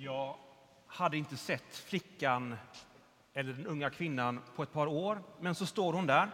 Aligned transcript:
Jag 0.00 0.36
hade 0.86 1.16
inte 1.16 1.36
sett 1.36 1.76
flickan 1.76 2.56
eller 3.32 3.52
den 3.52 3.66
unga 3.66 3.90
kvinnan 3.90 4.40
på 4.56 4.62
ett 4.62 4.72
par 4.72 4.86
år, 4.86 5.22
men 5.40 5.54
så 5.54 5.66
står 5.66 5.92
hon 5.92 6.06
där. 6.06 6.30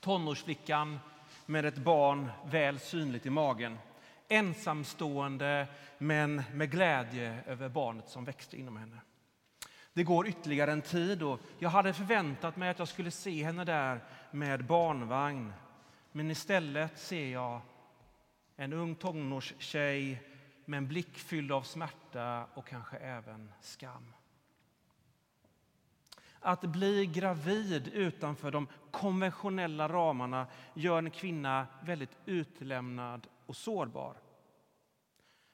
Tonårsflickan 0.00 0.98
med 1.46 1.64
ett 1.64 1.78
barn 1.78 2.30
väl 2.44 2.78
synligt 2.78 3.26
i 3.26 3.30
magen. 3.30 3.78
Ensamstående, 4.28 5.66
men 5.98 6.42
med 6.52 6.70
glädje 6.70 7.42
över 7.46 7.68
barnet 7.68 8.08
som 8.08 8.24
växte 8.24 8.56
inom 8.56 8.76
henne. 8.76 9.00
Det 9.92 10.04
går 10.04 10.28
ytterligare 10.28 10.72
en 10.72 10.82
tid 10.82 11.22
och 11.22 11.40
jag 11.58 11.70
hade 11.70 11.92
förväntat 11.92 12.56
mig 12.56 12.70
att 12.70 12.78
jag 12.78 12.88
skulle 12.88 13.10
se 13.10 13.44
henne 13.44 13.64
där 13.64 14.00
med 14.30 14.64
barnvagn. 14.64 15.52
Men 16.12 16.30
istället 16.30 16.98
ser 16.98 17.32
jag 17.32 17.60
en 18.56 18.72
ung 18.72 18.94
tonårstjej 18.94 20.27
med 20.68 20.78
en 20.78 20.88
blick 20.88 21.18
fylld 21.18 21.52
av 21.52 21.62
smärta 21.62 22.46
och 22.54 22.66
kanske 22.66 22.96
även 22.96 23.52
skam. 23.60 24.14
Att 26.40 26.60
bli 26.60 27.06
gravid 27.06 27.88
utanför 27.88 28.50
de 28.50 28.68
konventionella 28.90 29.88
ramarna 29.88 30.46
gör 30.74 30.98
en 30.98 31.10
kvinna 31.10 31.66
väldigt 31.82 32.16
utlämnad 32.26 33.26
och 33.46 33.56
sårbar. 33.56 34.16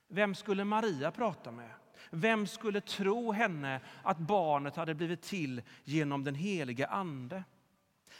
Vem 0.08 0.34
skulle 0.34 0.64
Maria 0.64 1.10
prata 1.10 1.50
med? 1.50 1.70
Vem 2.10 2.46
skulle 2.46 2.80
tro 2.80 3.32
henne 3.32 3.80
att 4.02 4.18
barnet 4.18 4.76
hade 4.76 4.94
blivit 4.94 5.22
till 5.22 5.62
genom 5.84 6.24
den 6.24 6.34
helige 6.34 6.86
Ande? 6.86 7.44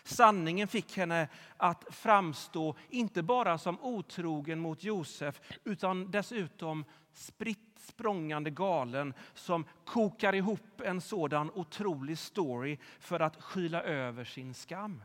Sanningen 0.02 0.68
fick 0.68 0.96
henne 0.96 1.28
att 1.56 1.84
framstå 1.90 2.76
inte 2.88 3.22
bara 3.22 3.58
som 3.58 3.80
otrogen 3.80 4.60
mot 4.60 4.84
Josef 4.84 5.40
utan 5.64 6.10
dessutom 6.10 6.84
spritt 7.12 7.78
språngande 7.78 8.50
galen 8.50 9.14
som 9.34 9.64
kokar 9.84 10.34
ihop 10.34 10.80
en 10.80 11.00
sådan 11.00 11.50
otrolig 11.50 12.18
story 12.18 12.78
för 12.98 13.20
att 13.20 13.42
skyla 13.42 13.82
över 13.82 14.24
sin 14.24 14.54
skam. 14.54 15.02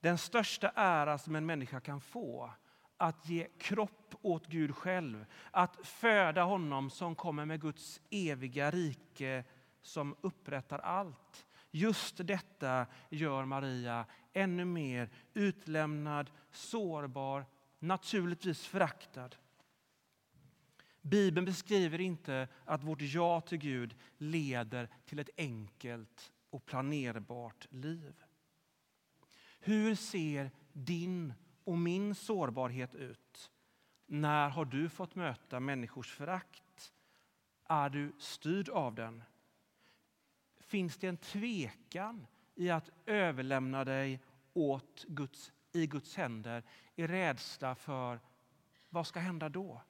Den 0.00 0.18
största 0.18 0.72
ära 0.74 1.18
som 1.18 1.36
en 1.36 1.46
människa 1.46 1.80
kan 1.80 2.00
få 2.00 2.50
att 2.96 3.28
ge 3.28 3.48
kropp 3.58 4.14
åt 4.22 4.46
Gud 4.46 4.76
själv, 4.76 5.26
att 5.50 5.86
föda 5.86 6.42
honom 6.42 6.90
som 6.90 7.14
kommer 7.14 7.44
med 7.44 7.60
Guds 7.60 8.00
eviga 8.10 8.70
rike 8.70 9.44
som 9.82 10.16
upprättar 10.20 10.78
allt. 10.78 11.43
Just 11.76 12.26
detta 12.26 12.86
gör 13.10 13.44
Maria 13.44 14.06
ännu 14.32 14.64
mer 14.64 15.10
utlämnad, 15.34 16.30
sårbar, 16.50 17.46
naturligtvis 17.78 18.66
föraktad. 18.66 19.30
Bibeln 21.00 21.46
beskriver 21.46 22.00
inte 22.00 22.48
att 22.64 22.82
vårt 22.82 23.00
ja 23.00 23.40
till 23.40 23.58
Gud 23.58 23.94
leder 24.18 24.88
till 25.04 25.18
ett 25.18 25.30
enkelt 25.36 26.32
och 26.50 26.64
planerbart 26.66 27.66
liv. 27.70 28.14
Hur 29.60 29.94
ser 29.94 30.50
din 30.72 31.34
och 31.64 31.78
min 31.78 32.14
sårbarhet 32.14 32.94
ut? 32.94 33.50
När 34.06 34.48
har 34.48 34.64
du 34.64 34.88
fått 34.88 35.14
möta 35.14 35.60
människors 35.60 36.12
förakt? 36.12 36.92
Är 37.64 37.88
du 37.88 38.12
styrd 38.18 38.68
av 38.68 38.94
den? 38.94 39.22
Finns 40.74 40.96
det 40.96 41.08
en 41.08 41.16
tvekan 41.16 42.26
i 42.54 42.70
att 42.70 42.90
överlämna 43.06 43.84
dig 43.84 44.20
åt 44.52 45.04
Guds, 45.08 45.52
i 45.72 45.86
Guds 45.86 46.16
händer 46.16 46.62
i 46.96 47.06
rädsla 47.06 47.74
för 47.74 48.20
vad 48.88 49.06
ska 49.06 49.20
hända 49.20 49.48
då? 49.48 49.82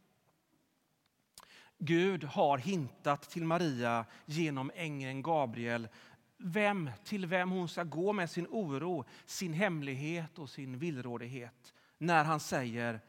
Gud 1.78 2.24
har 2.24 2.58
hintat 2.58 3.30
till 3.30 3.44
Maria 3.44 4.06
genom 4.24 4.70
ängeln 4.74 5.22
Gabriel 5.22 5.88
vem, 6.36 6.90
till 7.05 7.27
vem 7.27 7.50
hon 7.50 7.68
ska 7.68 7.82
gå 7.82 8.12
med 8.12 8.30
sin 8.30 8.46
oro, 8.51 9.05
sin 9.27 9.52
hemlighet 9.52 10.39
och 10.39 10.51
sin 10.51 10.78
villrådighet. 10.78 11.74
När 11.98 12.24
han 12.24 12.40
säger 12.40 13.01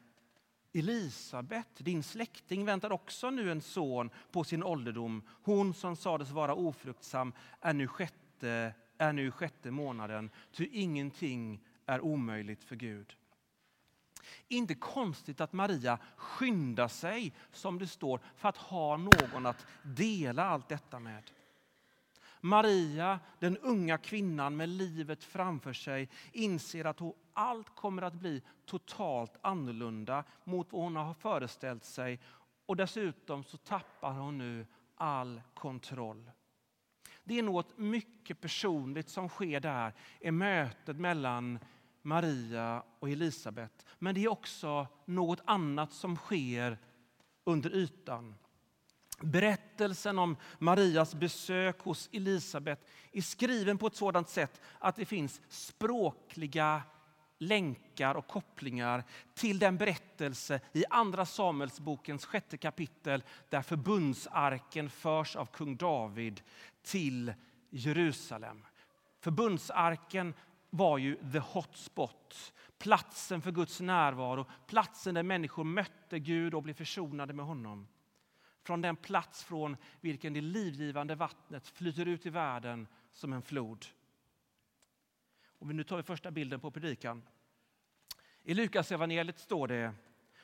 Elisabet, 0.75 1.67
din 1.77 2.03
släkting, 2.03 2.65
väntar 2.65 2.91
också 2.91 3.29
nu 3.29 3.51
en 3.51 3.61
son 3.61 4.09
på 4.31 4.43
sin 4.43 4.63
ålderdom. 4.63 5.23
Hon 5.43 5.73
som 5.73 5.95
sades 5.95 6.31
vara 6.31 6.55
ofruktsam 6.55 7.33
är 7.61 7.73
nu 7.73 7.87
sjätte, 7.87 8.73
är 8.97 9.13
nu 9.13 9.31
sjätte 9.31 9.71
månaden, 9.71 10.29
ty 10.51 10.69
ingenting 10.71 11.61
är 11.85 12.01
omöjligt 12.01 12.63
för 12.63 12.75
Gud. 12.75 13.15
Inte 14.47 14.75
konstigt 14.75 15.41
att 15.41 15.53
Maria 15.53 15.97
skyndar 16.15 16.87
sig, 16.87 17.33
som 17.51 17.79
det 17.79 17.87
står, 17.87 18.19
för 18.35 18.49
att 18.49 18.57
ha 18.57 18.97
någon 18.97 19.45
att 19.45 19.65
dela 19.83 20.45
allt 20.45 20.69
detta 20.69 20.99
med. 20.99 21.31
Maria, 22.41 23.19
den 23.39 23.57
unga 23.57 23.97
kvinnan 23.97 24.57
med 24.57 24.69
livet 24.69 25.23
framför 25.23 25.73
sig, 25.73 26.09
inser 26.31 26.85
att 26.85 27.01
allt 27.35 27.75
kommer 27.75 28.01
att 28.01 28.13
bli 28.13 28.41
totalt 28.65 29.37
annorlunda 29.41 30.23
mot 30.43 30.71
vad 30.71 30.81
hon 30.81 30.95
har 30.95 31.13
föreställt 31.13 31.85
sig. 31.85 32.19
Och 32.65 32.75
dessutom 32.75 33.43
så 33.43 33.57
tappar 33.57 34.11
hon 34.11 34.37
nu 34.37 34.65
all 34.95 35.41
kontroll. 35.53 36.31
Det 37.23 37.39
är 37.39 37.43
något 37.43 37.77
mycket 37.77 38.41
personligt 38.41 39.09
som 39.09 39.29
sker 39.29 39.59
där 39.59 39.93
i 40.19 40.31
mötet 40.31 40.97
mellan 40.97 41.59
Maria 42.01 42.83
och 42.99 43.09
Elisabet. 43.09 43.85
Men 43.99 44.15
det 44.15 44.23
är 44.23 44.31
också 44.31 44.87
något 45.05 45.41
annat 45.45 45.93
som 45.93 46.15
sker 46.15 46.77
under 47.43 47.75
ytan. 47.75 48.35
Berättelsen 49.19 50.19
om 50.19 50.37
Marias 50.59 51.15
besök 51.15 51.79
hos 51.79 52.09
Elisabet 52.11 52.89
är 53.11 53.21
skriven 53.21 53.77
på 53.77 53.87
ett 53.87 53.95
sådant 53.95 54.29
sätt 54.29 54.61
att 54.79 54.95
det 54.95 55.05
finns 55.05 55.41
språkliga 55.49 56.81
länkar 57.37 58.15
och 58.15 58.27
kopplingar 58.27 59.03
till 59.33 59.59
den 59.59 59.77
berättelse 59.77 60.59
i 60.73 60.83
Andra 60.89 61.25
Samuelsbokens 61.25 62.25
sjätte 62.25 62.57
kapitel 62.57 63.23
där 63.49 63.61
förbundsarken 63.61 64.89
förs 64.89 65.35
av 65.35 65.45
kung 65.45 65.77
David 65.77 66.41
till 66.83 67.33
Jerusalem. 67.69 68.65
Förbundsarken 69.19 70.33
var 70.69 70.97
ju 70.97 71.31
the 71.31 71.39
hotspot, 71.39 72.53
platsen 72.77 73.41
för 73.41 73.51
Guds 73.51 73.81
närvaro, 73.81 74.45
platsen 74.67 75.15
där 75.15 75.23
människor 75.23 75.63
mötte 75.63 76.19
Gud 76.19 76.53
och 76.53 76.63
blev 76.63 76.73
försonade 76.73 77.33
med 77.33 77.45
honom. 77.45 77.87
Från 78.63 78.81
den 78.81 78.95
plats 78.95 79.43
från 79.43 79.77
vilken 80.01 80.33
det 80.33 80.41
livgivande 80.41 81.15
vattnet 81.15 81.67
flyter 81.67 82.05
ut 82.05 82.25
i 82.25 82.29
världen 82.29 82.87
som 83.13 83.33
en 83.33 83.41
flod. 83.41 83.85
Och 85.59 85.67
nu 85.67 85.83
tar 85.83 85.97
vi 85.97 86.03
första 86.03 86.31
bilden 86.31 86.59
på 86.59 86.71
predikan. 86.71 87.23
I 88.43 88.53
Lukas 88.53 88.91
evangeliet 88.91 89.39
står 89.39 89.67
det 89.67 89.93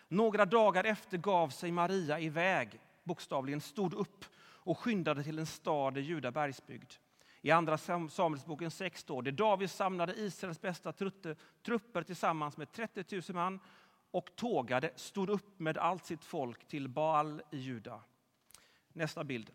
några 0.08 0.46
dagar 0.46 0.84
efter 0.84 1.18
gav 1.18 1.50
sig 1.50 1.72
Maria 1.72 2.20
iväg, 2.20 2.80
bokstavligen 3.04 3.62
stod 3.62 3.94
upp 3.94 4.26
och 4.40 4.78
skyndade 4.78 5.24
till 5.24 5.40
en 5.40 5.46
stad 5.46 5.98
i 5.98 6.02
Juda 6.02 6.32
bergsbygd. 6.32 6.94
I 7.42 7.52
Andra 7.52 7.78
Samuelsboken 7.78 8.72
6 8.72 9.00
står 9.02 9.22
det 9.22 9.32
David 9.32 9.72
samlade 9.72 10.14
Israels 10.16 10.62
bästa 10.62 10.94
trupper 11.64 12.04
tillsammans 12.04 12.58
med 12.58 12.72
30 12.72 13.16
000 13.16 13.24
man 13.36 13.60
och 14.12 14.36
tågade, 14.36 14.92
stod 14.96 15.30
upp 15.30 15.60
med 15.60 15.78
allt 15.78 16.06
sitt 16.06 16.24
folk 16.24 16.68
till 16.68 16.88
Baal 16.88 17.42
i 17.52 17.58
Juda. 17.58 18.02
Nästa 18.94 19.24
bild. 19.24 19.52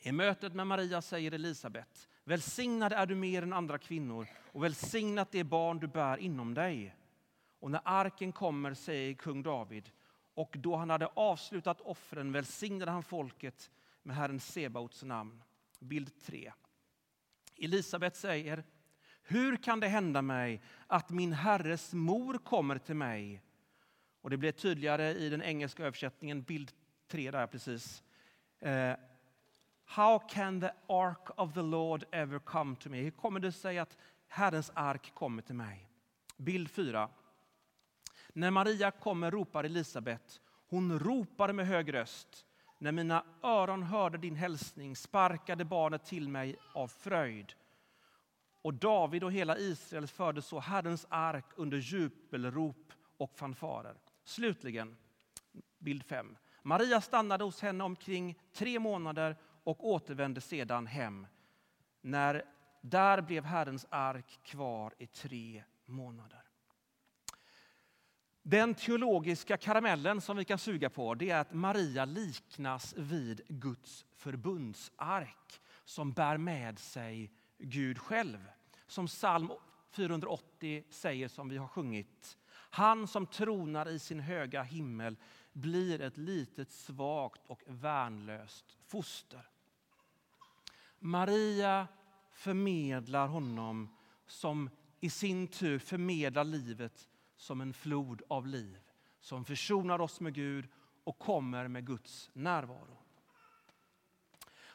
I 0.00 0.12
mötet 0.12 0.54
med 0.54 0.66
Maria 0.66 1.02
säger 1.02 1.32
Elisabet, 1.32 2.08
välsignad 2.28 2.92
är 2.92 3.06
du 3.06 3.14
mer 3.14 3.42
än 3.42 3.52
andra 3.52 3.78
kvinnor 3.78 4.26
och 4.52 4.64
välsignat 4.64 5.30
det 5.30 5.44
barn 5.44 5.78
du 5.78 5.86
bär 5.86 6.16
inom 6.16 6.54
dig. 6.54 6.94
Och 7.60 7.70
när 7.70 7.80
arken 7.84 8.32
kommer 8.32 8.74
säger 8.74 9.14
kung 9.14 9.42
David, 9.42 9.90
och 10.34 10.56
då 10.58 10.76
han 10.76 10.90
hade 10.90 11.06
avslutat 11.06 11.80
offren 11.80 12.32
välsignade 12.32 12.90
han 12.90 13.02
folket 13.02 13.70
med 14.02 14.16
Herren 14.16 14.40
Sebaots 14.40 15.02
namn. 15.02 15.42
Bild 15.78 16.22
3. 16.22 16.52
Elisabet 17.56 18.16
säger, 18.16 18.64
hur 19.22 19.56
kan 19.56 19.80
det 19.80 19.88
hända 19.88 20.22
mig 20.22 20.62
att 20.86 21.10
min 21.10 21.32
herres 21.32 21.92
mor 21.92 22.38
kommer 22.38 22.78
till 22.78 22.96
mig? 22.96 23.42
Och 24.20 24.30
det 24.30 24.36
blir 24.36 24.52
tydligare 24.52 25.10
i 25.10 25.28
den 25.28 25.42
engelska 25.42 25.84
översättningen, 25.84 26.42
bild 26.42 26.72
3 27.06 27.30
där 27.30 27.46
precis. 27.46 28.02
Eh, 28.60 28.92
How 29.90 30.18
can 30.18 30.60
the 30.60 30.70
ark 30.86 31.30
of 31.36 31.54
the 31.54 31.62
Lord 31.62 32.04
ever 32.10 32.38
come 32.38 32.76
to 32.76 32.90
me? 32.90 33.02
Hur 33.02 33.10
kommer 33.10 33.40
det 33.40 33.52
sig 33.52 33.78
att 33.78 33.96
Herrens 34.26 34.70
ark 34.74 35.14
kommer 35.14 35.42
till 35.42 35.54
mig? 35.54 35.88
Bild 36.36 36.70
4. 36.70 37.08
När 38.32 38.50
Maria 38.50 38.90
kommer 38.90 39.30
ropar 39.30 39.64
Elisabet. 39.64 40.40
Hon 40.68 40.98
ropade 40.98 41.52
med 41.52 41.66
hög 41.66 41.94
röst. 41.94 42.46
När 42.78 42.92
mina 42.92 43.24
öron 43.42 43.82
hörde 43.82 44.18
din 44.18 44.36
hälsning 44.36 44.96
sparkade 44.96 45.64
barnet 45.64 46.04
till 46.04 46.28
mig 46.28 46.56
av 46.74 46.88
fröjd. 46.88 47.52
Och 48.62 48.74
David 48.74 49.24
och 49.24 49.32
hela 49.32 49.58
Israel 49.58 50.06
förde 50.06 50.42
så 50.42 50.60
Herrens 50.60 51.06
ark 51.08 51.46
under 51.56 51.78
jubelrop 51.78 52.92
och 53.16 53.38
fanfarer. 53.38 53.94
Slutligen, 54.24 54.96
bild 55.78 56.04
5. 56.04 56.36
Maria 56.62 57.00
stannade 57.00 57.44
hos 57.44 57.60
henne 57.60 57.84
omkring 57.84 58.38
tre 58.52 58.78
månader 58.78 59.36
och 59.68 59.88
återvände 59.88 60.40
sedan 60.40 60.86
hem. 60.86 61.26
När 62.00 62.44
där 62.80 63.20
blev 63.20 63.44
Herrens 63.44 63.86
ark 63.90 64.40
kvar 64.42 64.94
i 64.98 65.06
tre 65.06 65.64
månader. 65.84 66.42
Den 68.42 68.74
teologiska 68.74 69.56
karamellen 69.56 70.20
som 70.20 70.36
vi 70.36 70.44
kan 70.44 70.58
suga 70.58 70.90
på 70.90 71.14
det 71.14 71.30
är 71.30 71.40
att 71.40 71.52
Maria 71.52 72.04
liknas 72.04 72.94
vid 72.96 73.40
Guds 73.48 74.06
förbundsark 74.16 75.60
som 75.84 76.12
bär 76.12 76.36
med 76.36 76.78
sig 76.78 77.32
Gud 77.58 77.98
själv. 77.98 78.50
Som 78.86 79.06
psalm 79.06 79.50
480 79.90 80.84
säger 80.90 81.28
som 81.28 81.48
vi 81.48 81.56
har 81.56 81.68
sjungit. 81.68 82.38
Han 82.50 83.06
som 83.06 83.26
tronar 83.26 83.88
i 83.88 83.98
sin 83.98 84.20
höga 84.20 84.62
himmel 84.62 85.16
blir 85.52 86.00
ett 86.00 86.16
litet 86.16 86.70
svagt 86.70 87.46
och 87.46 87.62
värnlöst 87.66 88.78
foster. 88.86 89.48
Maria 90.98 91.88
förmedlar 92.30 93.28
honom 93.28 93.96
som 94.26 94.70
i 95.00 95.10
sin 95.10 95.48
tur 95.48 95.78
förmedlar 95.78 96.44
livet 96.44 97.08
som 97.36 97.60
en 97.60 97.72
flod 97.72 98.22
av 98.28 98.46
liv 98.46 98.78
som 99.20 99.44
försonar 99.44 100.00
oss 100.00 100.20
med 100.20 100.34
Gud 100.34 100.68
och 101.04 101.18
kommer 101.18 101.68
med 101.68 101.86
Guds 101.86 102.30
närvaro. 102.32 102.98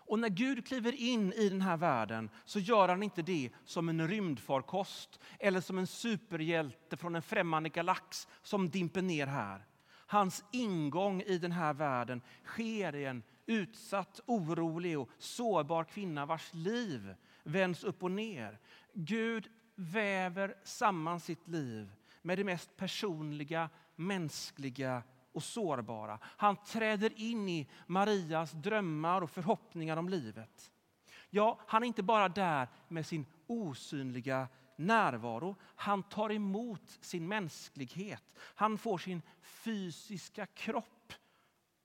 Och 0.06 0.20
när 0.20 0.30
Gud 0.30 0.68
kliver 0.68 0.92
in 0.92 1.34
i 1.34 1.50
den 1.50 1.62
här 1.62 1.78
världen 1.78 2.30
så 2.46 2.60
gör 2.60 2.88
han 2.88 3.04
inte 3.04 3.22
det 3.22 3.50
som 3.66 3.90
en 3.90 4.08
rymdfarkost 4.08 5.20
eller 5.40 5.62
som 5.62 5.78
en 5.78 5.88
superhjälte 5.88 6.98
från 6.98 7.16
en 7.16 7.22
främmande 7.22 7.70
galax 7.70 8.28
som 8.42 8.70
dimper 8.70 9.02
ner 9.02 9.28
här. 9.28 9.66
Hans 9.90 10.44
ingång 10.52 11.22
i 11.22 11.38
den 11.38 11.52
här 11.52 11.74
världen 11.74 12.22
sker 12.44 12.96
i 12.96 13.06
en 13.06 13.24
utsatt, 13.45 14.19
orolig 14.25 15.00
och 15.00 15.10
sårbar 15.18 15.84
kvinna 15.84 16.25
vars 16.25 16.54
liv 16.54 17.16
vänds 17.44 17.84
upp 17.84 18.04
och 18.04 18.12
ner. 18.12 18.60
Gud 18.94 19.50
väver 19.75 20.56
samman 20.63 21.19
sitt 21.19 21.48
liv 21.48 21.92
med 22.22 22.38
det 22.38 22.44
mest 22.44 22.78
personliga, 22.78 23.69
mänskliga 23.95 25.04
och 25.31 25.44
sårbara. 25.44 26.19
Han 26.24 26.56
träder 26.56 27.19
in 27.19 27.50
i 27.50 27.69
Marias 27.88 28.51
drömmar 28.51 29.22
och 29.22 29.30
förhoppningar 29.30 29.98
om 29.98 30.10
livet. 30.10 30.72
Ja, 31.30 31.60
han 31.68 31.84
är 31.84 31.88
inte 31.88 32.04
bara 32.04 32.30
där 32.30 32.68
med 32.88 33.06
sin 33.06 33.25
osynliga 33.48 34.48
närvaro. 34.75 35.56
Han 35.75 36.04
tar 36.04 36.31
emot 36.31 36.98
sin 37.01 37.28
mänsklighet. 37.28 38.24
Han 38.38 38.78
får 38.78 38.98
sin 38.98 39.22
fysiska 39.42 40.46
kropp 40.46 41.13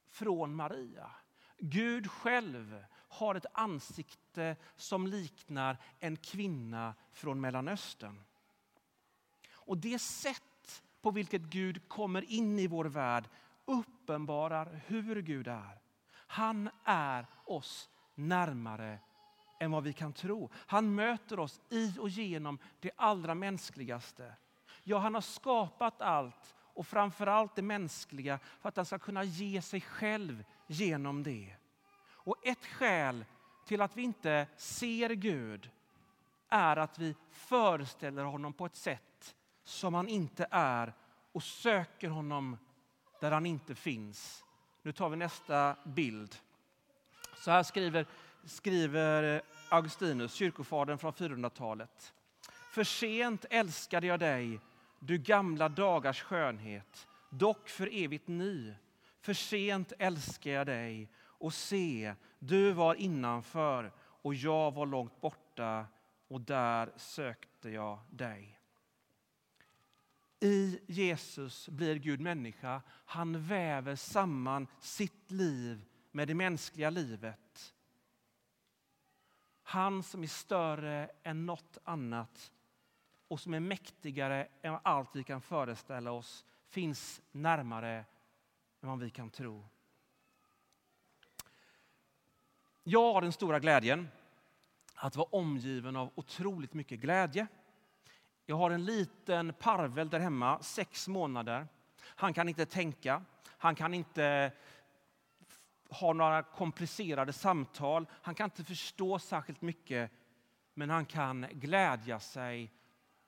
från 0.07 0.55
Maria. 0.55 1.11
Gud 1.59 2.11
själv 2.11 2.85
har 3.09 3.35
ett 3.35 3.47
ansikte 3.53 4.57
som 4.77 5.07
liknar 5.07 5.77
en 6.01 6.17
kvinna 6.17 6.95
från 7.13 7.41
Mellanöstern. 7.41 8.25
Och 9.53 9.79
det 9.79 9.99
sätt 9.99 10.83
på 11.03 11.11
vilket 11.11 11.43
Gud 11.43 11.89
kommer 11.89 12.31
in 12.31 12.59
i 12.59 12.67
vår 12.67 12.85
värld 12.85 13.29
uppenbarar 13.65 14.81
hur 14.87 15.23
Gud 15.23 15.49
är. 15.49 15.81
Han 16.11 16.71
är 16.85 17.27
oss 17.45 17.91
närmare 18.15 18.99
än 19.61 19.71
vad 19.71 19.85
vi 19.85 19.93
kan 19.93 20.13
tro. 20.13 20.51
Han 20.55 20.95
möter 20.95 21.39
oss 21.39 21.61
i 21.71 21.99
och 21.99 22.09
genom 22.09 22.59
det 22.81 22.91
allra 22.97 23.35
mänskligaste. 23.35 24.35
Ja, 24.83 24.99
han 24.99 25.15
har 25.15 25.21
skapat 25.21 26.03
allt 26.03 26.55
och 26.59 26.87
framförallt 26.87 27.57
det 27.57 27.63
mänskliga 27.63 28.39
för 28.61 28.69
att 28.69 28.77
han 28.77 28.87
ska 28.87 28.99
kunna 28.99 29.25
ge 29.25 29.63
sig 29.63 29.81
själv 29.81 30.45
genom 30.69 31.23
det. 31.23 31.55
Och 32.11 32.37
ett 32.43 32.67
skäl 32.67 33.25
till 33.67 33.81
att 33.81 33.97
vi 33.97 34.03
inte 34.03 34.47
ser 34.57 35.11
Gud 35.11 35.71
är 36.49 36.77
att 36.77 36.99
vi 36.99 37.15
föreställer 37.31 38.25
honom 38.25 38.53
på 38.53 38.67
ett 38.67 38.77
sätt 38.77 39.37
som 39.65 39.95
han 39.95 40.09
inte 40.09 40.47
är 40.51 40.93
och 41.33 41.43
söker 41.43 42.09
honom 42.09 42.57
där 43.21 43.31
han 43.31 43.47
inte 43.47 43.75
finns. 43.75 44.45
Nu 44.83 44.93
tar 44.93 45.09
vi 45.09 45.17
nästa 45.17 45.77
bild. 45.85 46.37
Så 47.45 47.51
här 47.51 47.63
skriver, 47.63 48.07
skriver 48.45 49.43
Augustinus, 49.71 50.35
kyrkofadern 50.35 50.99
från 50.99 51.13
400-talet. 51.13 52.15
För 52.73 52.85
sent 52.85 53.45
älskade 53.51 54.07
jag 54.07 54.21
dig, 54.21 54.61
du 54.99 55.19
gamla 55.19 55.69
dagars 55.69 56.23
skönhet, 56.23 57.09
dock 57.31 57.69
för 57.69 57.89
evigt 57.93 58.29
ny. 58.29 58.75
För 59.21 59.35
sent 59.35 59.93
älskar 59.99 60.51
jag 60.51 60.67
dig 60.67 61.11
och 61.19 61.55
se, 61.55 62.15
du 62.39 62.73
var 62.73 62.95
innanför 62.95 63.93
och 63.99 64.35
jag 64.35 64.75
var 64.75 64.87
långt 64.87 65.21
borta 65.21 65.87
och 66.29 66.41
där 66.41 66.93
sökte 66.97 67.71
jag 67.71 67.99
dig. 68.11 68.61
I 70.41 70.81
Jesus 70.87 71.69
blir 71.69 71.97
Gud 71.97 72.21
människa. 72.21 72.83
Han 72.89 73.47
väver 73.47 73.97
samman 73.97 74.67
sitt 74.81 75.31
liv 75.31 75.85
med 76.11 76.29
det 76.29 76.35
mänskliga 76.35 76.91
livet. 76.91 77.75
Han 79.63 80.03
som 80.03 80.23
är 80.23 80.27
större 80.27 81.11
än 81.23 81.47
något 81.47 81.79
annat 81.85 82.53
och 83.29 83.41
som 83.41 83.55
är 83.55 83.61
mäktigare 83.61 84.49
än 84.63 84.79
allt 84.83 85.17
vi 85.17 85.25
kan 85.25 85.41
föreställa 85.41 86.13
oss 86.13 86.45
finns 86.69 87.23
närmare 87.33 88.05
än 88.83 88.89
vad 88.89 88.99
vi 88.99 89.11
kan 89.11 89.31
tro. 89.31 89.69
Jag 92.83 93.13
har 93.13 93.21
den 93.21 93.33
stora 93.33 93.61
glädjen 93.61 94.09
att 94.95 95.17
vara 95.17 95.29
omgiven 95.33 95.97
av 95.97 96.13
otroligt 96.15 96.75
mycket 96.75 97.01
glädje. 97.01 97.47
Jag 98.47 98.57
har 98.57 98.71
en 98.71 98.85
liten 98.85 99.53
parvel 99.53 100.11
där 100.11 100.21
hemma, 100.21 100.63
sex 100.63 101.09
månader. 101.09 101.69
Han 102.01 102.35
kan 102.35 102.49
inte 102.49 102.67
tänka, 102.67 103.25
han 103.47 103.75
kan 103.75 103.95
inte 103.95 104.53
ha 105.91 106.13
några 106.13 106.43
komplicerade 106.43 107.33
samtal, 107.33 108.07
han 108.11 108.35
kan 108.35 108.45
inte 108.45 108.65
förstå 108.65 109.19
särskilt 109.19 109.63
mycket, 109.63 110.11
men 110.75 110.91
han 110.91 111.07
kan 111.07 111.47
glädja 111.53 112.21
sig 112.21 112.73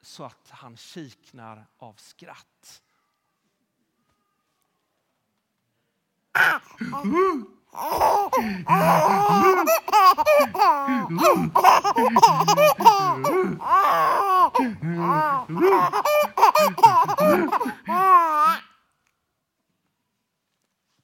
så 0.01 0.25
att 0.25 0.51
han 0.51 0.77
kiknar 0.77 1.67
av 1.79 1.95
skratt. 1.95 2.83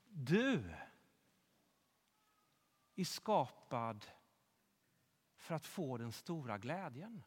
Du 0.08 0.74
är 2.96 3.04
skapad 3.04 4.06
för 5.36 5.54
att 5.54 5.66
få 5.66 5.96
den 5.96 6.12
stora 6.12 6.58
glädjen. 6.58 7.22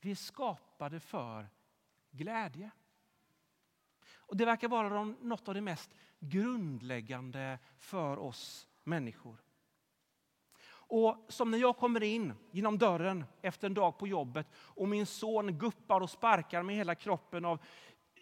Vi 0.00 0.10
är 0.10 0.14
skapade 0.14 1.00
för 1.00 1.48
glädje. 2.10 2.70
Och 4.28 4.36
Det 4.36 4.44
verkar 4.44 4.68
vara 4.68 5.04
något 5.04 5.48
av 5.48 5.54
det 5.54 5.60
mest 5.60 5.90
grundläggande 6.20 7.58
för 7.78 8.18
oss 8.18 8.68
människor. 8.84 9.36
Och 10.70 11.26
som 11.28 11.50
när 11.50 11.58
jag 11.58 11.76
kommer 11.76 12.02
in 12.02 12.34
genom 12.50 12.78
dörren 12.78 13.24
efter 13.42 13.66
en 13.66 13.74
dag 13.74 13.98
på 13.98 14.06
jobbet 14.06 14.46
och 14.54 14.88
min 14.88 15.06
son 15.06 15.58
guppar 15.58 16.00
och 16.00 16.10
sparkar 16.10 16.62
med 16.62 16.76
hela 16.76 16.94
kroppen 16.94 17.44
av 17.44 17.58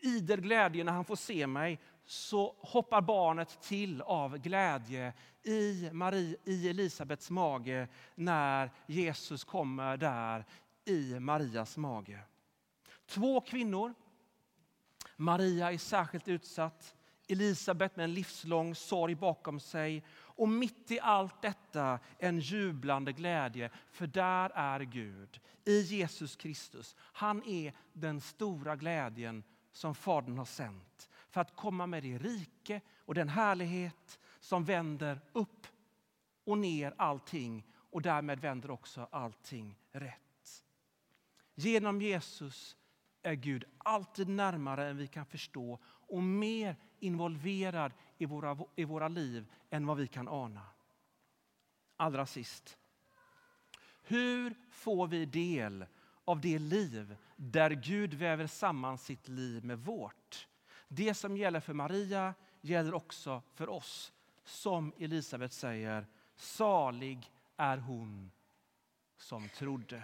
idel 0.02 0.40
glädje 0.40 0.84
när 0.84 0.92
han 0.92 1.04
får 1.04 1.16
se 1.16 1.46
mig 1.46 1.80
så 2.04 2.54
hoppar 2.58 3.00
barnet 3.00 3.62
till 3.62 4.02
av 4.02 4.38
glädje 4.38 5.12
i, 5.42 5.90
Marie, 5.92 6.36
i 6.44 6.68
Elisabets 6.68 7.30
mage 7.30 7.88
när 8.14 8.70
Jesus 8.86 9.44
kommer 9.44 9.96
där 9.96 10.44
i 10.84 11.20
Marias 11.20 11.76
mage. 11.76 12.20
Två 13.06 13.40
kvinnor. 13.40 13.94
Maria 15.16 15.73
är 15.73 15.78
särskilt 15.78 16.28
utsatt. 16.28 16.94
Elisabet 17.28 17.96
med 17.96 18.04
en 18.04 18.14
livslång 18.14 18.75
sorg 18.75 19.14
bakom 19.14 19.61
sig. 19.61 20.04
Och 20.18 20.49
mitt 20.49 20.90
i 20.90 21.00
allt 21.00 21.42
detta 21.42 21.99
en 22.18 22.40
jublande 22.40 23.12
glädje, 23.12 23.70
för 23.90 24.06
där 24.06 24.50
är 24.54 24.80
Gud 24.80 25.40
i 25.64 25.80
Jesus 25.80 26.37
Kristus. 26.37 26.96
Han 26.99 27.42
är 27.49 27.73
den 27.92 28.20
stora 28.20 28.76
glädjen 28.76 29.44
som 29.73 29.94
Fadern 29.94 30.38
har 30.38 30.44
sänt 30.44 31.08
för 31.30 31.40
att 31.40 31.56
komma 31.56 31.87
med 31.87 32.02
det 32.02 32.18
rike 32.18 32.80
och 32.99 33.14
den 33.14 33.28
härlighet 33.28 34.18
som 34.40 34.64
vänder 34.64 35.20
upp 35.32 35.66
och 36.44 36.58
ner 36.58 36.94
allting 36.96 37.66
och 37.75 38.02
därmed 38.02 38.40
vänder 38.40 38.70
också 38.70 39.08
allting 39.11 39.78
rätt. 39.92 40.64
Genom 41.54 42.02
Jesus 42.02 42.76
är 43.26 43.35
Gud 43.35 43.64
alltid 43.78 44.28
närmare 44.28 44.88
än 44.88 44.97
vi 44.97 45.06
kan 45.06 45.26
förstå 45.26 45.78
och 45.85 46.23
mer 46.23 46.76
involverad 47.00 47.92
i 48.18 48.26
våra, 48.26 48.59
i 48.76 48.85
våra 48.85 49.09
liv 49.09 49.47
än 49.71 49.87
vad 49.87 49.97
vi 49.97 50.06
kan 50.06 50.28
ana. 50.28 50.62
Allra 51.97 52.26
sist. 52.26 52.78
Hur 54.02 54.54
får 54.71 55.06
vi 55.06 55.26
del 55.26 55.87
av 56.25 56.40
det 56.40 56.59
liv 56.59 57.16
där 57.37 57.71
Gud 57.71 58.14
väver 58.14 58.47
samman 58.47 58.99
sitt 58.99 59.28
liv 59.28 59.64
med 59.64 59.78
vårt? 59.78 60.49
Det 60.88 61.14
som 61.14 61.37
gäller 61.37 61.61
för 61.61 61.75
Maria 61.75 62.35
gäller 62.61 62.95
också 62.95 63.42
för 63.54 63.68
oss. 63.68 64.12
Som 64.45 64.92
Elisabet 64.99 65.52
säger, 65.52 66.06
salig 66.37 67.33
är 67.56 67.76
hon 67.76 68.30
som 69.16 69.49
trodde. 69.49 70.02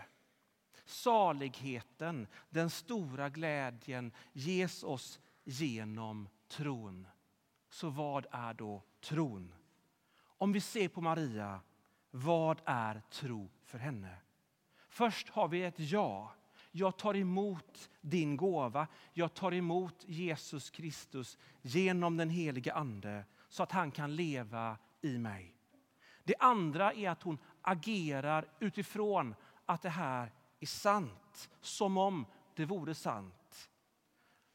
Saligheten, 0.85 2.27
den 2.51 2.71
stora 2.71 3.29
glädjen 3.29 4.12
ges 4.33 4.83
oss 4.83 5.21
genom 5.45 6.29
tron. 6.49 7.07
Så 7.69 7.91
vad 7.91 8.27
är 8.31 8.55
då 8.55 8.83
tron? 9.01 9.55
Om 10.25 10.53
vi 10.53 10.61
ser 10.61 10.89
på 10.89 11.01
Maria, 11.01 11.61
vad 12.11 12.61
är 12.65 13.03
tro 13.11 13.51
för 13.65 13.79
henne? 13.79 14.17
Först 14.89 15.29
har 15.29 15.49
vi 15.49 15.65
ett 15.65 15.79
ja. 15.79 16.35
Jag 16.71 16.97
tar 16.97 17.17
emot 17.17 17.91
din 18.01 18.37
gåva. 18.37 18.87
Jag 19.12 19.35
tar 19.35 19.55
emot 19.55 20.05
Jesus 20.07 20.71
Kristus 20.71 21.39
genom 21.62 22.17
den 22.17 22.31
helige 22.31 22.75
Ande 22.75 23.25
så 23.49 23.62
att 23.62 23.73
han 23.73 23.91
kan 23.91 24.17
leva 24.17 24.79
i 25.01 25.19
mig. 25.19 25.55
Det 26.25 26.35
andra 26.39 26.93
är 26.93 27.11
att 27.11 27.23
hon 27.23 27.39
agerar 27.62 28.49
utifrån 28.61 29.35
att 29.67 29.83
det 29.83 29.89
här 29.89 30.33
är 30.62 30.66
sant, 30.66 31.50
som 31.61 31.97
om 31.97 32.26
det 32.54 32.64
vore 32.64 32.95
sant. 32.95 33.71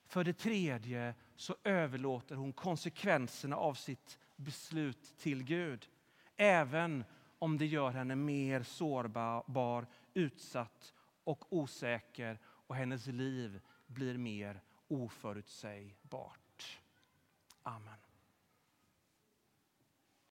För 0.08 0.24
det 0.24 0.34
tredje 0.34 1.16
så 1.36 1.56
överlåter 1.64 2.36
hon 2.36 2.54
konsekvenserna 2.54 3.56
av 3.56 3.74
sitt 3.74 4.20
beslut 4.36 5.18
till 5.18 5.44
Gud. 5.44 5.90
Även 6.36 7.04
om 7.40 7.58
det 7.58 7.66
gör 7.66 7.92
henne 7.92 8.16
mer 8.16 8.64
sårbar, 8.64 9.88
utsatt 10.14 10.94
och 11.24 11.54
osäker 11.54 12.40
och 12.46 12.76
hennes 12.76 13.08
liv 13.08 13.62
blir 13.88 14.18
mer 14.18 14.62
oförutsägbart. 14.88 16.80
Amen. 17.64 18.07